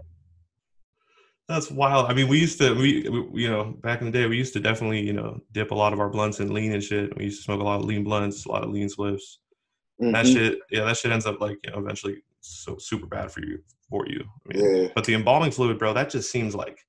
that's 1.48 1.70
wild. 1.70 2.10
I 2.10 2.14
mean, 2.16 2.28
we 2.28 2.40
used 2.40 2.58
to, 2.60 2.74
we, 2.74 3.08
we, 3.08 3.44
you 3.44 3.50
know, 3.50 3.66
back 3.84 4.02
in 4.02 4.06
the 4.08 4.12
day, 4.12 4.26
we 4.26 4.36
used 4.38 4.54
to 4.54 4.60
definitely, 4.60 5.02
you 5.06 5.14
know, 5.14 5.40
dip 5.52 5.70
a 5.70 5.76
lot 5.76 5.94
of 5.94 6.00
our 6.00 6.10
blunts 6.10 6.40
in 6.40 6.52
lean 6.54 6.72
and 6.74 6.84
shit. 6.84 7.16
We 7.18 7.26
used 7.26 7.40
to 7.42 7.44
smoke 7.44 7.62
a 7.62 7.64
lot 7.64 7.80
of 7.82 7.86
lean 7.86 8.04
blunts, 8.04 8.46
a 8.46 8.50
lot 8.52 8.64
of 8.64 8.72
lean 8.72 8.88
spliffs. 8.90 9.38
That 10.00 10.26
Mhm. 10.26 10.34
shit, 10.34 10.60
yeah, 10.72 10.84
that 10.86 10.98
shit 10.98 11.12
ends 11.12 11.28
up 11.28 11.40
like, 11.40 11.58
you 11.64 11.70
know, 11.72 11.78
eventually 11.78 12.24
so 12.42 12.78
super 12.80 13.06
bad 13.06 13.32
for 13.32 13.42
you, 13.42 13.60
for 13.90 14.08
you. 14.08 14.24
I 14.52 14.58
mean, 14.58 14.76
Yeah. 14.84 14.88
But 14.96 15.06
the 15.06 15.14
embalming 15.14 15.52
fluid, 15.52 15.78
bro, 15.78 15.94
that 15.94 16.10
just 16.10 16.32
seems 16.32 16.56
like, 16.56 16.80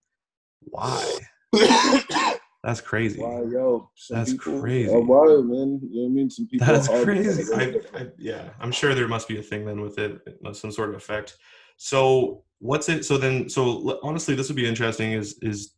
why? 0.61 1.19
That's 2.67 2.81
crazy. 2.81 3.23
Why, 3.23 3.43
yo? 3.43 3.91
That's 4.11 4.33
people 4.33 4.61
crazy. 4.61 4.93
Are 4.93 5.01
wild, 5.01 5.47
man. 5.47 5.79
You 5.89 6.03
know 6.03 6.03
what 6.03 6.07
I 6.07 6.15
mean? 6.15 6.29
Some 6.31 6.49
people. 6.49 6.67
That's 6.67 6.89
crazy. 6.89 7.45
I, 7.55 7.81
I, 7.97 8.09
yeah, 8.19 8.49
I'm 8.59 8.73
sure 8.73 8.93
there 8.93 9.07
must 9.07 9.29
be 9.29 9.39
a 9.39 9.43
thing 9.43 9.65
then 9.65 9.81
with 9.81 10.01
it, 10.01 10.21
uh, 10.45 10.53
some 10.53 10.73
sort 10.73 10.89
of 10.89 10.97
effect. 10.97 11.37
So 11.77 12.43
what's 12.59 12.89
it? 12.89 13.05
So 13.05 13.19
then, 13.19 13.49
so 13.49 14.01
honestly, 14.03 14.35
this 14.35 14.49
would 14.49 14.57
be 14.57 14.67
interesting. 14.67 15.13
Is 15.13 15.39
is 15.43 15.75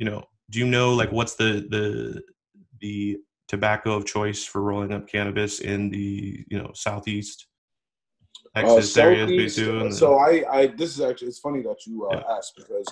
you 0.00 0.06
know, 0.06 0.24
do 0.50 0.58
you 0.58 0.66
know 0.66 0.92
like 0.92 1.12
what's 1.12 1.36
the 1.36 1.68
the 1.70 2.20
the 2.80 3.18
tobacco 3.46 3.92
of 3.94 4.04
choice 4.04 4.44
for 4.44 4.60
rolling 4.60 4.92
up 4.92 5.06
cannabis 5.06 5.60
in 5.60 5.88
the 5.88 6.44
you 6.48 6.58
know 6.58 6.72
southeast 6.74 7.46
Uh, 8.56 8.60
Texas 8.62 8.96
and- 9.58 9.94
so 9.94 10.16
I, 10.18 10.44
I, 10.50 10.66
this 10.68 10.90
is 10.96 11.00
actually, 11.00 11.28
it's 11.28 11.38
funny 11.38 11.62
that 11.62 11.86
you 11.86 12.08
uh, 12.08 12.22
asked 12.36 12.54
because 12.56 12.86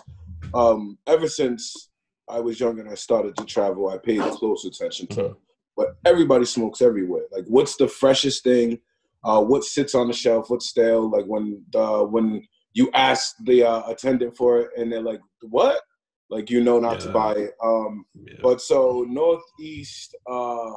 um, 0.55 0.99
ever 1.07 1.29
since 1.29 1.91
I 2.33 2.41
was 2.41 2.59
young 2.59 2.81
and 2.81 2.89
I 2.89 2.95
started 2.95 3.37
to 3.37 3.45
travel, 3.45 3.89
I 3.91 3.99
paid 3.99 4.21
close 4.23 4.65
attention 4.65 5.07
to 5.09 5.23
Mhm. 5.23 5.37
what 5.75 5.97
everybody 6.05 6.45
smokes 6.47 6.81
everywhere. 6.83 7.27
Like, 7.31 7.45
what's 7.47 7.77
the 7.77 7.89
freshest 7.89 8.43
thing? 8.45 8.81
Uh, 9.25 9.43
what 9.43 9.65
sits 9.65 9.95
on 9.95 10.09
the 10.09 10.13
shelf? 10.13 10.51
What's 10.51 10.69
stale? 10.69 11.09
Like 11.09 11.27
when 11.27 11.65
uh, 11.75 12.03
when 12.15 12.43
you 12.75 12.91
ask 12.95 13.37
the 13.45 13.63
uh, 13.63 13.83
attendant 13.89 14.37
for 14.37 14.59
it 14.61 14.71
and 14.77 14.91
they're 14.91 15.03
like, 15.13 15.21
"What?" 15.43 15.81
Like 16.31 16.51
you 16.51 16.61
know 16.65 16.79
not 16.81 16.99
to 17.01 17.11
buy 17.13 17.33
it. 17.35 17.53
Um, 17.63 18.05
yeah. 18.15 18.39
but 18.43 18.61
so 18.63 19.05
northeast, 19.09 20.17
uh, 20.27 20.73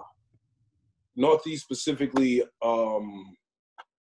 northeast 1.15 1.63
specifically, 1.63 2.43
um, 2.61 3.35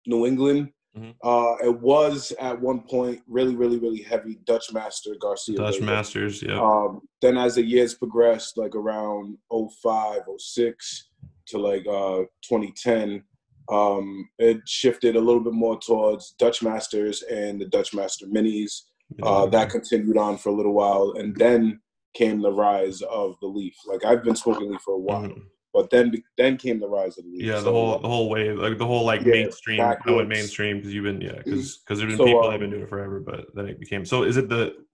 New 0.08 0.26
England. 0.26 0.72
Mhm. 0.98 1.16
Uh, 1.24 1.56
it 1.66 1.80
was 1.82 2.32
at 2.40 2.60
one 2.60 2.82
point 2.82 3.22
really, 3.28 3.56
really, 3.56 3.78
really 3.78 4.02
heavy 4.02 4.40
Dutch 4.46 4.72
Master 4.72 5.12
Garcia. 5.20 5.58
Dutch 5.58 5.76
Vega. 5.76 5.86
Masters, 5.86 6.42
yeah. 6.42 6.60
Um, 6.62 7.02
then 7.22 7.38
as 7.38 7.56
the 7.56 7.64
years 7.66 7.94
progressed, 7.96 8.58
like 8.58 8.76
around 8.76 9.38
05, 9.52 10.22
06 10.38 11.10
to 11.48 11.58
like 11.58 11.86
uh, 11.88 12.24
2010, 12.48 13.24
um, 13.72 14.30
it 14.40 14.58
shifted 14.68 15.16
a 15.16 15.20
little 15.20 15.42
bit 15.44 15.54
more 15.54 15.78
towards 15.80 16.32
Dutch 16.40 16.64
Masters 16.64 17.24
and 17.24 17.60
the 17.60 17.66
Dutch 17.66 17.94
Master 17.94 18.26
Minis. 18.28 18.82
Uh, 19.22 19.46
that 19.48 19.70
continued 19.70 20.18
on 20.18 20.36
for 20.38 20.50
a 20.50 20.56
little 20.56 20.74
while, 20.74 21.14
and 21.18 21.36
then 21.36 21.80
came 22.16 22.42
the 22.42 22.52
rise 22.52 23.02
of 23.04 23.36
the 23.40 23.46
leaf. 23.48 23.76
Like 23.86 24.04
I've 24.04 24.24
been 24.24 24.36
smoking 24.36 24.72
leaf 24.72 24.82
for 24.82 24.96
a 24.96 25.00
while, 25.00 25.24
Mhm. 25.24 25.44
But 25.76 25.90
then 25.90 26.14
then 26.38 26.56
came 26.56 26.80
the 26.80 26.88
rise 26.88 27.18
of 27.18 27.26
the 27.26 27.32
leaf. 27.32 27.42
Yeah, 27.42 27.56
the 27.56 27.64
So, 27.64 27.72
whole 27.74 28.00
the 28.00 28.08
whole 28.08 28.30
wave, 28.30 28.58
like 28.58 28.78
the 28.78 28.86
whole 28.86 29.04
like 29.06 29.26
Yeah, 29.26 29.32
mainstream. 29.34 29.82
I 29.82 30.12
went 30.12 30.30
mainstream 30.30 30.78
because 30.78 30.94
you've 30.94 31.04
been 31.04 31.20
yeah, 31.20 31.34
because 31.34 31.78
because 31.78 32.00
there's 32.00 32.14
been 32.14 32.18
So, 32.18 32.26
people 32.26 32.44
that 32.44 32.48
um, 32.48 32.52
have 32.54 32.60
been 32.62 32.70
doing 32.72 32.84
it 32.84 32.90
forever, 32.90 33.20
but 33.20 33.54
then 33.54 33.68
it 33.68 33.78
became. 33.80 34.06
So 34.06 34.24
is 34.24 34.38
it 34.38 34.48
the? 34.48 34.86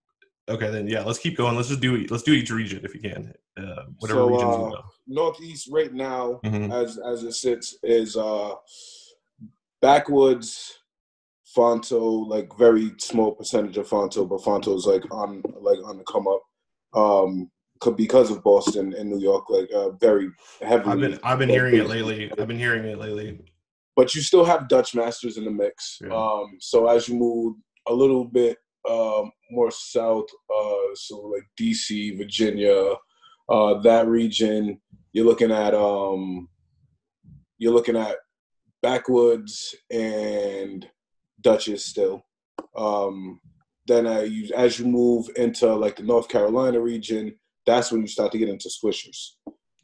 Okay, 0.49 0.71
then 0.71 0.87
yeah, 0.87 1.03
let's 1.03 1.19
keep 1.19 1.37
going. 1.37 1.55
Let's 1.55 1.67
just 1.69 1.81
do 1.81 2.05
let's 2.09 2.23
do 2.23 2.33
each 2.33 2.49
region 2.49 2.83
if 2.83 2.95
you 2.95 2.99
can, 2.99 3.31
uh, 3.57 3.83
whatever 3.99 4.21
So, 4.21 4.27
regions 4.27 4.55
uh, 4.55 4.57
you 4.57 4.65
know. 4.71 4.83
Northeast 5.07 5.69
right 5.71 5.93
now, 5.93 6.41
Mhm. 6.43 6.73
as 6.73 6.97
as 6.97 7.23
it 7.23 7.33
sits, 7.33 7.77
is 7.83 8.17
uh 8.17 8.55
backwoods. 9.81 10.77
Fonto, 11.55 12.25
like 12.29 12.57
very 12.57 12.93
small 12.97 13.33
percentage 13.33 13.75
of 13.77 13.85
Fonto, 13.85 14.27
but 14.27 14.39
Fonto's 14.39 14.85
like 14.85 15.03
on 15.11 15.43
like 15.59 15.79
on 15.83 15.97
the 15.97 16.03
come 16.05 16.25
up. 16.25 16.41
Um, 16.93 17.51
because 17.89 18.29
of 18.29 18.43
Boston 18.43 18.93
and 18.93 19.09
New 19.09 19.19
York, 19.19 19.49
like 19.49 19.69
uh, 19.73 19.91
very 19.91 20.29
heavily. 20.61 20.91
I've 20.91 20.99
been 20.99 21.19
I've 21.23 21.39
been 21.39 21.49
hearing 21.49 21.75
it 21.75 21.87
lately. 21.87 22.31
I've 22.37 22.47
been 22.47 22.59
hearing 22.59 22.85
it 22.85 22.99
lately. 22.99 23.39
but 23.95 24.13
you 24.13 24.21
still 24.21 24.45
have 24.45 24.67
Dutch 24.67 24.93
masters 24.93 25.37
in 25.37 25.45
the 25.45 25.51
mix. 25.51 25.99
Yeah. 26.01 26.13
Um, 26.13 26.57
so 26.59 26.87
as 26.87 27.07
you 27.07 27.15
move 27.15 27.55
a 27.87 27.93
little 27.93 28.25
bit 28.25 28.57
um, 28.89 29.31
more 29.49 29.71
south, 29.71 30.27
uh, 30.55 30.95
so 30.95 31.21
like 31.21 31.43
DC, 31.59 32.17
Virginia, 32.17 32.95
uh, 33.49 33.79
that 33.81 34.07
region. 34.07 34.79
You're 35.13 35.25
looking 35.25 35.51
at 35.51 35.73
um, 35.73 36.47
you're 37.57 37.73
looking 37.73 37.97
at 37.97 38.15
backwoods 38.81 39.75
and 39.91 40.87
Dutchess 41.41 41.85
still. 41.85 42.23
Um, 42.75 43.41
then 43.87 44.05
use 44.31 44.51
as 44.51 44.79
you 44.79 44.85
move 44.85 45.29
into 45.35 45.73
like 45.75 45.97
the 45.97 46.03
North 46.03 46.29
Carolina 46.29 46.79
region, 46.79 47.35
that's 47.65 47.91
when 47.91 48.01
you 48.01 48.07
start 48.07 48.31
to 48.31 48.37
get 48.37 48.49
into 48.49 48.69
swishers. 48.69 49.31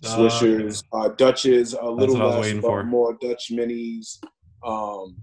Ah, 0.06 0.16
Swishers, 0.16 0.84
uh, 0.94 1.10
Dutches, 1.10 1.74
a 1.74 1.90
little 1.90 2.16
what 2.16 2.24
I 2.24 2.38
was 2.38 2.54
less, 2.54 2.62
but 2.62 2.62
for. 2.62 2.84
more 2.84 3.18
Dutch 3.20 3.50
minis. 3.52 4.20
Um, 4.64 5.18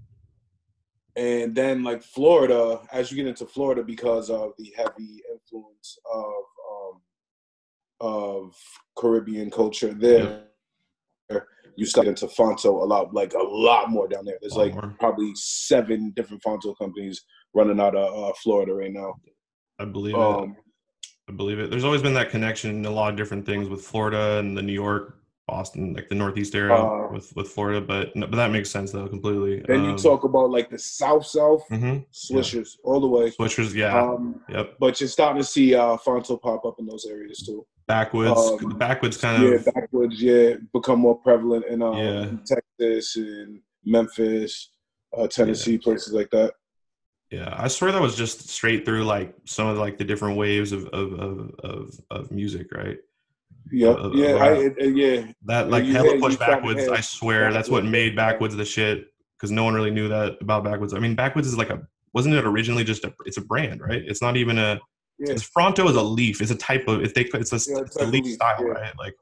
and 1.15 1.55
then 1.55 1.83
like 1.83 2.03
Florida, 2.03 2.81
as 2.91 3.09
you 3.09 3.17
get 3.17 3.27
into 3.27 3.45
Florida, 3.45 3.83
because 3.83 4.29
of 4.29 4.51
the 4.57 4.73
heavy 4.75 5.21
influence 5.31 5.97
of 6.13 6.33
um, 6.71 7.01
of 8.01 8.55
Caribbean 8.97 9.49
culture 9.49 9.93
there, 9.93 10.43
you 11.77 11.85
start 11.85 12.07
into 12.07 12.27
Fonto 12.27 12.81
a 12.81 12.85
lot, 12.85 13.13
like 13.13 13.33
a 13.33 13.43
lot 13.43 13.89
more 13.89 14.07
down 14.07 14.25
there. 14.25 14.37
There's 14.41 14.57
like 14.57 14.73
more. 14.73 14.93
probably 14.99 15.31
seven 15.35 16.11
different 16.15 16.43
Fonto 16.43 16.77
companies 16.77 17.23
running 17.53 17.79
out 17.79 17.95
of 17.95 18.13
uh, 18.13 18.33
Florida 18.43 18.73
right 18.73 18.91
now. 18.91 19.13
I 19.79 19.85
believe 19.85 20.15
it. 20.15 20.21
Um, 20.21 20.55
I 21.27 21.31
believe 21.31 21.59
it. 21.59 21.71
There's 21.71 21.83
always 21.83 22.01
been 22.01 22.13
that 22.13 22.29
connection 22.29 22.69
in 22.75 22.85
a 22.85 22.91
lot 22.91 23.09
of 23.09 23.17
different 23.17 23.45
things 23.45 23.67
with 23.67 23.81
Florida 23.81 24.37
and 24.37 24.55
the 24.55 24.61
New 24.61 24.73
York, 24.73 25.17
Boston, 25.47 25.93
like 25.93 26.07
the 26.07 26.15
Northeast 26.15 26.53
area 26.53 26.83
Uh, 26.83 27.07
with 27.11 27.35
with 27.35 27.47
Florida. 27.49 27.81
But 27.81 28.15
no, 28.15 28.27
but 28.27 28.35
that 28.37 28.51
makes 28.51 28.69
sense 28.69 28.91
though 28.91 29.07
completely. 29.07 29.61
then 29.67 29.83
you 29.85 29.97
talk 29.97 30.23
about 30.23 30.51
like 30.51 30.69
the 30.69 30.77
South 30.77 31.25
South 31.25 31.63
hmm 31.69 31.97
swishers 32.13 32.77
all 32.83 32.99
the 32.99 33.07
way. 33.07 33.31
Swishers, 33.31 33.73
yeah, 33.73 34.01
Um, 34.01 34.39
yep. 34.49 34.75
but 34.79 34.99
you're 35.01 35.09
starting 35.09 35.41
to 35.41 35.47
see 35.47 35.73
uh, 35.73 35.97
Fonto 35.97 36.39
pop 36.39 36.63
up 36.65 36.75
in 36.79 36.85
those 36.85 37.05
areas 37.05 37.39
too. 37.41 37.65
Backwoods, 37.87 38.39
um, 38.39 38.57
the 38.69 38.75
backwoods 38.75 39.17
kind 39.17 39.43
yeah, 39.43 39.49
of 39.55 39.65
Yeah, 39.65 39.71
backwoods, 39.73 40.21
yeah, 40.21 40.53
become 40.73 40.99
more 40.99 41.15
prevalent 41.19 41.65
in, 41.65 41.81
um, 41.83 41.97
Yeah. 41.97 42.23
in 42.23 42.39
Texas 42.45 43.15
and 43.15 43.61
Memphis, 43.83 44.69
uh, 45.15 45.27
Tennessee, 45.27 45.77
places 45.77 46.13
like 46.13 46.29
that. 46.31 46.53
Yeah, 47.35 47.53
I 47.57 47.67
swear 47.67 47.91
that 47.91 48.01
was 48.01 48.15
just 48.15 48.47
straight 48.49 48.85
through 48.85 49.03
like 49.03 49.35
some 49.45 49.67
of 49.67 49.77
like 49.77 49.97
the 49.97 50.03
different 50.03 50.37
waves 50.37 50.71
of 50.71 50.85
of 50.87 51.13
of 51.19 51.51
of, 51.71 51.99
of 52.11 52.31
music, 52.31 52.67
right? 52.73 52.97
Yeah, 53.71 53.89
Uh, 53.89 54.11
yeah, 54.13 54.33
uh, 54.35 54.45
I, 54.45 54.51
it- 54.77 54.95
yeah. 54.95 55.31
That 55.45 55.69
like 55.69 55.85
you 55.85 55.93
hella 55.93 56.11
had- 56.11 56.19
push 56.21 56.31
you 56.33 56.35
started 56.37 56.55
backwoods. 56.57 56.81
had 56.83 56.93
I 56.93 57.01
swear 57.01 57.51
that's 57.51 57.69
what 57.69 57.83
made 57.83 58.15
backwoods 58.15 58.55
the 58.55 58.63
shit 58.65 59.07
because 59.37 59.51
no 59.51 59.63
one 59.67 59.73
really 59.73 59.91
knew 59.91 60.07
that 60.07 60.37
about 60.41 60.63
backwoods. 60.63 60.93
I 60.93 60.99
mean, 60.99 61.15
backwoods 61.15 61.47
is 61.47 61.57
like 61.57 61.71
a 61.71 61.81
wasn't 62.13 62.35
it 62.35 62.45
originally 62.45 62.83
just 62.85 63.03
a 63.03 63.13
it's 63.25 63.37
a 63.37 63.41
brand, 63.41 63.81
right? 63.81 64.03
It's 64.05 64.21
not 64.21 64.37
even 64.37 64.57
a 64.57 64.79
Yeah, 65.19 65.33
it's 65.33 65.43
Fronto 65.43 65.89
is 65.89 65.95
a 65.97 66.03
leaf. 66.03 66.41
It's 66.41 66.51
a 66.51 66.55
type 66.69 66.87
of 66.87 67.01
if 67.03 67.13
they 67.15 67.23
it's 67.33 67.51
a, 67.51 67.71
Yeah, 67.71 67.79
it's 67.81 67.95
a 67.97 68.05
leaf 68.05 68.23
leaf, 68.23 68.35
style, 68.35 68.61
yeah. 68.61 68.67
right? 68.79 68.93
Like 68.97 69.15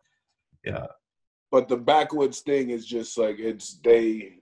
yeah, 0.64 0.86
but 1.52 1.68
the 1.68 1.78
backwoods 1.78 2.42
thing 2.42 2.70
is 2.70 2.86
just 2.86 3.18
like 3.18 3.38
it's 3.40 3.80
they 3.84 4.40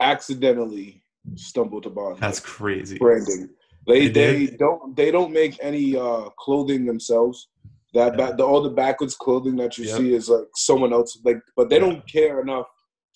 accidentally 0.00 1.02
stumbled 1.34 1.86
upon 1.86 2.16
that's 2.20 2.40
crazy. 2.40 2.98
branding. 2.98 3.48
They 3.86 4.08
They 4.08 4.46
they 4.46 4.56
don't 4.56 4.96
they 4.96 5.10
don't 5.10 5.32
make 5.32 5.58
any 5.60 5.96
uh 5.96 6.30
clothing 6.38 6.86
themselves. 6.86 7.48
That 7.94 8.12
Yeah. 8.12 8.16
back 8.16 8.36
the 8.36 8.44
all 8.44 8.62
the 8.62 8.70
backwoods 8.70 9.14
clothing 9.14 9.56
that 9.56 9.78
you 9.78 9.84
Yep. 9.86 9.96
see 9.98 10.14
is 10.14 10.28
like 10.28 10.46
someone 10.54 10.92
else 10.92 11.18
like 11.24 11.38
but 11.56 11.68
they 11.70 11.76
Yeah. 11.76 11.86
don't 11.86 12.06
care 12.10 12.40
enough 12.40 12.66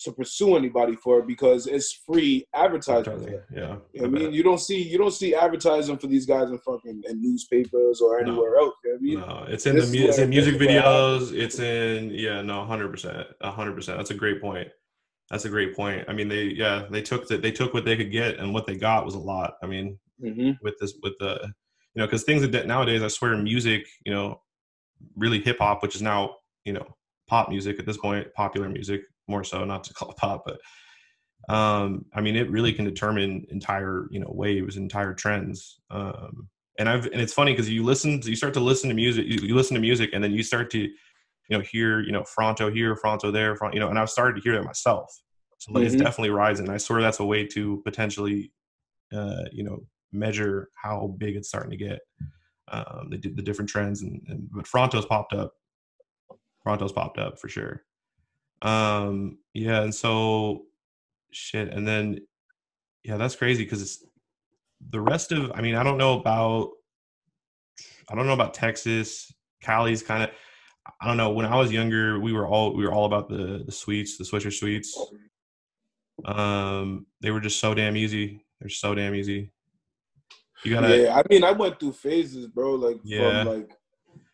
to 0.03 0.11
pursue 0.11 0.55
anybody 0.55 0.95
for 0.95 1.19
it 1.19 1.27
because 1.27 1.67
it's 1.67 1.91
free 2.07 2.43
advertisement. 2.55 3.21
there. 3.23 3.45
Yeah, 3.55 3.75
I 4.03 4.07
mean, 4.07 4.33
you 4.33 4.41
don't 4.41 4.59
see 4.59 4.81
you 4.81 4.97
don't 4.97 5.11
see 5.13 5.35
advertising 5.35 5.97
for 5.99 6.07
these 6.07 6.25
guys 6.25 6.49
in 6.49 6.57
fucking 6.59 7.03
in 7.07 7.21
newspapers 7.21 8.01
or 8.01 8.19
anywhere 8.19 8.55
else. 8.57 8.73
You 8.83 8.89
know 8.91 8.95
I 8.95 9.01
mean, 9.01 9.19
No, 9.19 9.45
it's 9.47 9.65
in 9.67 9.75
the 9.75 9.81
This 9.81 9.89
is 9.91 9.95
mu- 9.99 10.07
it's 10.07 10.17
in 10.17 10.29
music 10.29 10.53
this 10.57 10.61
is 10.61 10.67
where 10.67 10.79
I- 10.79 10.83
videos. 10.83 11.33
It's 11.43 11.59
in 11.59 12.09
yeah, 12.11 12.41
no, 12.41 12.65
hundred 12.65 12.89
percent, 12.89 13.27
hundred 13.43 13.75
percent. 13.75 13.97
That's 13.99 14.09
a 14.11 14.15
great 14.15 14.41
point. 14.41 14.69
That's 15.31 15.45
a 15.45 15.49
great 15.49 15.75
point. 15.75 16.03
I 16.09 16.13
mean, 16.13 16.27
they 16.27 16.43
yeah, 16.43 16.85
they 16.91 17.01
took 17.01 17.27
the, 17.27 17.37
they 17.37 17.53
took 17.53 17.73
what 17.73 17.85
they 17.85 17.95
could 17.95 18.11
get, 18.11 18.37
and 18.37 18.53
what 18.53 18.67
they 18.67 18.75
got 18.75 19.05
was 19.05 19.15
a 19.15 19.19
lot. 19.19 19.53
I 19.63 19.65
mean, 19.65 19.97
hmm 20.21 20.51
with 20.61 20.77
this 20.79 20.93
with 21.01 21.13
the 21.19 21.39
you 21.95 22.01
know 22.01 22.05
because 22.05 22.23
things 22.23 22.47
that 22.47 22.67
nowadays 22.67 23.01
I 23.01 23.07
swear 23.07 23.35
music, 23.37 23.87
you 24.05 24.13
know, 24.13 24.41
really 25.15 25.39
hip 25.39 25.59
hop, 25.59 25.81
which 25.81 25.95
is 25.95 26.01
now 26.01 26.35
you 26.65 26.73
know 26.73 26.85
pop 27.27 27.47
music 27.47 27.79
at 27.79 27.85
this 27.85 27.97
point, 27.97 28.27
popular 28.33 28.67
music 28.67 29.03
more 29.29 29.45
so, 29.45 29.63
not 29.63 29.85
to 29.85 29.93
call 29.95 30.11
it 30.11 30.17
pop, 30.17 30.43
but 30.45 30.59
um, 31.53 32.05
I 32.13 32.19
mean, 32.19 32.35
it 32.35 32.51
really 32.51 32.73
can 32.73 32.83
determine 32.83 33.45
entire 33.49 34.07
you 34.11 34.19
know 34.19 34.31
waves, 34.31 34.75
entire 34.75 35.13
trends. 35.13 35.79
Um, 35.89 36.49
and 36.77 36.89
I've 36.89 37.05
and 37.05 37.21
it's 37.21 37.33
funny 37.33 37.53
because 37.53 37.69
you 37.69 37.83
listen, 37.85 38.21
you 38.23 38.35
start 38.35 38.53
to 38.55 38.59
listen 38.59 38.89
to 38.89 38.95
music, 38.95 39.27
you, 39.27 39.47
you 39.47 39.55
listen 39.55 39.75
to 39.75 39.81
music, 39.81 40.09
and 40.11 40.21
then 40.21 40.33
you 40.33 40.43
start 40.43 40.69
to 40.71 40.89
you 41.49 41.57
know 41.57 41.63
here, 41.63 42.01
you 42.01 42.11
know 42.11 42.23
Fronto 42.23 42.71
here, 42.71 42.95
Fronto 42.95 43.31
there, 43.31 43.57
you 43.73 43.79
know, 43.79 43.89
and 43.89 43.99
I've 43.99 44.09
started 44.09 44.35
to 44.35 44.41
hear 44.41 44.53
that 44.53 44.63
myself. 44.63 45.13
So 45.57 45.73
like, 45.73 45.83
it's 45.83 45.95
definitely 45.95 46.31
rising. 46.31 46.69
I 46.69 46.77
swear 46.77 47.01
that's 47.01 47.19
a 47.19 47.25
way 47.25 47.45
to 47.47 47.81
potentially 47.85 48.51
uh, 49.13 49.43
you 49.51 49.63
know 49.63 49.79
measure 50.11 50.69
how 50.75 51.15
big 51.17 51.35
it's 51.35 51.47
starting 51.47 51.71
to 51.71 51.77
get. 51.77 51.99
Um, 52.71 53.09
the, 53.09 53.17
the 53.17 53.41
different 53.41 53.69
trends 53.69 54.01
and, 54.01 54.21
and 54.27 54.47
but 54.51 54.65
Fronto's 54.65 55.05
popped 55.05 55.33
up. 55.33 55.53
Fronto's 56.63 56.93
popped 56.93 57.17
up 57.17 57.39
for 57.39 57.49
sure. 57.49 57.83
Um, 58.61 59.39
yeah, 59.53 59.81
and 59.81 59.93
so 59.93 60.63
shit, 61.31 61.69
and 61.73 61.87
then 61.87 62.19
yeah, 63.03 63.17
that's 63.17 63.35
crazy 63.35 63.63
because 63.63 63.81
it's 63.81 64.05
the 64.89 65.01
rest 65.01 65.31
of 65.31 65.51
I 65.53 65.61
mean 65.61 65.75
I 65.75 65.83
don't 65.83 65.97
know 65.97 66.19
about 66.19 66.69
I 68.09 68.15
don't 68.15 68.27
know 68.27 68.33
about 68.33 68.53
Texas. 68.53 69.31
Cali's 69.61 70.03
kind 70.03 70.23
of 70.23 70.31
I 70.99 71.07
don't 71.07 71.17
know. 71.17 71.31
When 71.31 71.45
I 71.45 71.55
was 71.55 71.71
younger, 71.71 72.19
we 72.19 72.33
were 72.33 72.47
all 72.47 72.75
we 72.75 72.85
were 72.85 72.91
all 72.93 73.05
about 73.05 73.29
the 73.29 73.63
the 73.65 73.71
sweets, 73.71 74.17
the 74.17 74.23
Swisher 74.23 74.51
sweets. 74.53 74.97
Um, 76.25 77.05
they 77.21 77.31
were 77.31 77.39
just 77.39 77.59
so 77.59 77.73
damn 77.73 77.97
easy. 77.97 78.45
They're 78.59 78.69
so 78.69 78.93
damn 78.93 79.15
easy. 79.15 79.51
You 80.63 80.75
gotta 80.75 80.97
yeah, 80.97 81.17
I 81.17 81.23
mean, 81.29 81.43
I 81.43 81.51
went 81.51 81.79
through 81.79 81.93
phases, 81.93 82.47
bro. 82.47 82.75
Like 82.75 82.99
Yeah. 83.03 83.43
from 83.43 83.59
like 83.59 83.71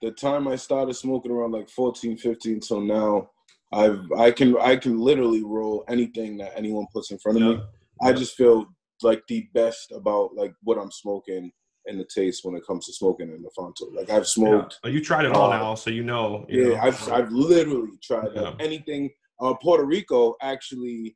the 0.01 0.11
time 0.11 0.47
I 0.47 0.55
started 0.57 0.93
smoking 0.95 1.31
around 1.31 1.51
like 1.53 1.69
14, 1.69 2.17
15 2.17 2.59
till 2.59 2.81
now, 2.81 3.29
I've 3.71 4.01
I 4.17 4.31
can 4.31 4.57
I 4.59 4.75
can 4.75 4.99
literally 4.99 5.43
roll 5.43 5.85
anything 5.87 6.37
that 6.37 6.53
anyone 6.55 6.87
puts 6.91 7.11
in 7.11 7.19
front 7.19 7.37
of 7.37 7.43
me. 7.43 7.51
Yeah. 7.53 8.09
I 8.09 8.13
just 8.13 8.35
feel 8.35 8.65
like 9.01 9.21
the 9.27 9.47
best 9.53 9.91
about 9.91 10.35
like 10.35 10.53
what 10.63 10.77
I'm 10.77 10.91
smoking 10.91 11.51
and 11.87 11.99
the 11.99 12.05
taste 12.05 12.43
when 12.45 12.55
it 12.55 12.65
comes 12.65 12.85
to 12.85 12.93
smoking 12.93 13.29
in 13.31 13.41
the 13.41 13.49
Fonto. 13.57 13.93
Like 13.93 14.09
I've 14.09 14.27
smoked. 14.27 14.79
But 14.83 14.91
you 14.91 15.01
tried 15.03 15.25
it 15.25 15.31
all 15.31 15.51
Uh, 15.51 15.57
now, 15.57 15.75
so 15.75 15.89
you 15.89 16.03
know. 16.03 16.45
you 16.49 16.71
Yeah, 16.71 16.75
know. 16.75 16.81
I've 16.81 17.11
I've 17.11 17.31
literally 17.31 17.97
tried 18.03 18.29
Yeah. 18.35 18.41
like 18.41 18.55
anything. 18.61 19.09
Uh, 19.39 19.53
Puerto 19.55 19.85
Rico 19.85 20.35
actually, 20.41 21.15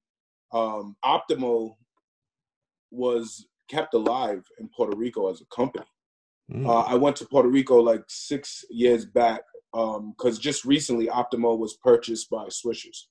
um, 0.53 0.95
Optimo 1.03 1.75
was 2.91 3.47
kept 3.69 3.93
alive 3.93 4.43
in 4.59 4.69
Puerto 4.75 4.95
Rico 4.97 5.29
as 5.29 5.41
a 5.41 5.45
company. 5.55 5.85
Mm. 6.51 6.67
Uh, 6.67 6.81
I 6.81 6.95
went 6.95 7.15
to 7.17 7.25
Puerto 7.25 7.49
Rico 7.49 7.79
like 7.79 8.03
six 8.07 8.63
years 8.69 9.05
back 9.05 9.41
because 9.73 10.37
just 10.37 10.65
recently 10.65 11.07
Optimo 11.07 11.57
was 11.57 11.77
purchased 11.81 12.29
by 12.29 12.45
Swishers. 12.47 13.05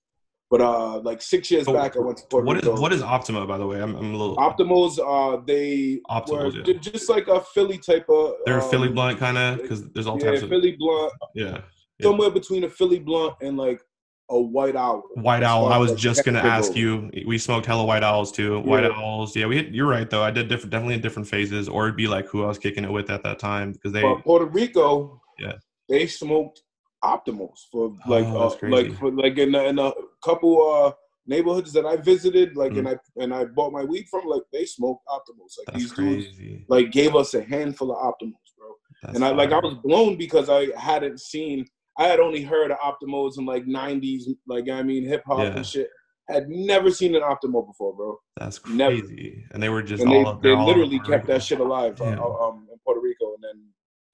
But 0.50 0.61
uh, 0.61 0.99
like 1.00 1.23
six 1.23 1.49
years 1.49 1.64
back, 1.64 1.97
I 1.97 2.00
went 2.00 2.19
to 2.19 2.25
Puerto 2.28 2.45
what 2.45 2.57
is 2.57 2.64
Rico. 2.64 2.80
what 2.80 2.92
is 2.92 3.02
Optima, 3.02 3.47
by 3.47 3.57
the 3.57 3.66
way? 3.66 3.80
I'm, 3.80 3.95
I'm 3.95 4.12
a 4.12 4.16
little. 4.16 4.37
Optimals? 4.37 4.99
Uh, 4.99 5.40
they 5.47 6.00
Optimals, 6.11 6.57
were 6.66 6.73
yeah. 6.73 6.78
just 6.80 7.09
like 7.09 7.28
a 7.28 7.40
Philly 7.40 7.78
type 7.78 8.07
of. 8.09 8.33
They're 8.45 8.59
a 8.59 8.62
Philly 8.62 8.88
um, 8.88 8.95
blunt 8.95 9.21
kind 9.21 9.38
of 9.38 9.62
because 9.62 9.88
there's 9.92 10.09
all 10.09 10.19
Yeah, 10.19 10.30
types 10.33 10.42
of 10.42 10.49
Philly 10.49 10.75
blunt, 10.76 11.12
yeah. 11.37 11.45
Yeah. 11.45 11.61
somewhere 12.02 12.30
between 12.30 12.64
a 12.64 12.69
Philly 12.69 12.99
blunt 12.99 13.35
and 13.40 13.57
like 13.57 13.80
a 14.28 14.40
white 14.40 14.75
owl. 14.75 15.04
White 15.14 15.45
owl. 15.45 15.66
I 15.73 15.78
was 15.78 15.90
like, 15.92 16.00
just 16.00 16.25
gonna 16.25 16.40
ask 16.40 16.75
you. 16.75 17.11
We 17.28 17.38
smoked 17.38 17.66
hella 17.66 17.85
white 17.85 18.02
owls 18.02 18.33
too. 18.33 18.59
White 18.59 18.83
Yeah. 18.83 18.90
owls. 18.97 19.37
Yeah, 19.37 19.47
we. 19.47 19.57
Had, 19.59 19.73
you're 19.73 19.87
right 19.88 20.11
though. 20.11 20.25
I 20.25 20.33
did 20.33 20.49
different, 20.49 20.73
definitely 20.73 20.95
in 20.95 21.00
different 21.00 21.28
phases, 21.28 21.69
or 21.69 21.85
it'd 21.85 21.97
be 21.97 22.09
like 22.09 22.26
who 22.26 22.42
I 22.42 22.49
was 22.49 22.59
kicking 22.59 22.83
it 22.83 22.90
with 22.90 23.09
at 23.09 23.23
that 23.23 23.38
time 23.38 23.71
because 23.71 23.92
they. 23.92 24.02
But 24.02 24.25
Puerto 24.25 24.47
Rico, 24.47 25.21
Yeah. 25.38 25.52
they 25.88 26.09
smoked 26.09 26.62
Optimals 27.04 27.61
for 27.73 27.97
like 28.07 28.25
Oh, 28.26 28.49
uh, 28.49 28.69
like 28.69 28.92
for 28.99 29.11
like 29.11 29.38
in, 29.38 29.54
a- 29.54 29.64
in 29.64 29.78
a 29.78 29.92
couple 30.25 30.54
uh 30.71 30.92
neighborhoods 31.26 31.73
that 31.73 31.87
I 31.87 31.97
visited, 31.97 32.57
like 32.57 32.73
Mm. 32.73 32.78
and 32.78 32.88
I 32.88 32.97
and 33.16 33.35
I 33.35 33.45
bought 33.45 33.73
my 33.73 33.85
weed 33.85 34.07
from, 34.11 34.26
like 34.26 34.42
they 34.52 34.64
smoked 34.66 35.04
Optimals. 35.09 35.54
Like 35.59 35.66
That's 35.69 35.78
these 35.78 35.92
dudes 35.92 36.64
like 36.69 36.90
gave 36.92 37.14
us 37.16 37.35
a 37.35 37.42
handful 37.42 37.92
of 37.92 37.99
Optimals, 37.99 38.50
bro. 38.59 38.69
That's 39.02 39.14
and 39.16 39.25
I 39.25 39.30
like 39.30 39.52
I 39.52 39.59
was 39.59 39.75
blown 39.83 40.16
because 40.16 40.49
I 40.50 40.69
hadn't 40.78 41.21
seen 41.21 41.66
I 41.99 42.04
had 42.07 42.21
only 42.21 42.42
heard 42.42 42.71
of 42.71 42.78
Optimals 42.78 43.38
in 43.38 43.47
like 43.47 43.64
'90s, 43.64 44.23
like 44.47 44.69
I 44.69 44.83
mean 44.83 45.04
hip 45.04 45.23
hop 45.26 45.38
Yeah. 45.40 45.57
and 45.57 45.66
shit. 45.66 45.88
Had 46.28 46.49
never 46.49 46.92
seen 46.92 47.16
an 47.16 47.23
optimal 47.23 47.66
before, 47.66 47.92
bro. 47.92 48.16
That's 48.37 48.64
never. 48.69 48.95
crazy. 48.97 49.45
And 49.50 49.61
they 49.61 49.69
were 49.69 49.83
just 49.83 50.02
and 50.04 50.12
all. 50.12 50.35
they, 50.37 50.50
they 50.50 50.54
all 50.54 50.64
literally 50.64 51.00
kept 51.00 51.26
that 51.26 51.42
shit 51.42 51.59
alive 51.59 52.00
uh, 52.00 52.04
um, 52.04 52.69
in 52.71 52.78
Puerto 52.85 53.00
Rico, 53.00 53.35
and 53.35 53.42
then 53.42 53.64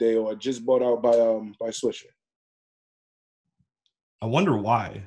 they 0.00 0.19
were 0.19 0.35
just 0.35 0.64
bought 0.64 0.83
out 0.83 1.02
by 1.02 1.11
um 1.11 1.55
by 1.61 1.69
Swisher. 1.69 2.07
I 4.23 4.26
wonder 4.26 4.56
why. 4.56 5.02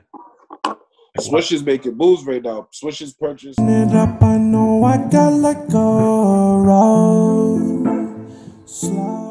Like, 0.65 0.77
why- 1.15 1.39
Swisher's 1.41 1.63
making 1.63 1.97
moves 1.97 2.23
right 2.25 2.41
now. 2.43 2.67
Swisher's 2.71 3.13
purchased. 3.13 3.59
it 3.59 3.93
up, 3.95 4.21
I 4.21 4.37
know 4.37 4.83
I 4.83 4.97
gotta 4.97 5.65
go 5.69 6.57
roll. 6.59 8.19
Slide. 8.65 9.28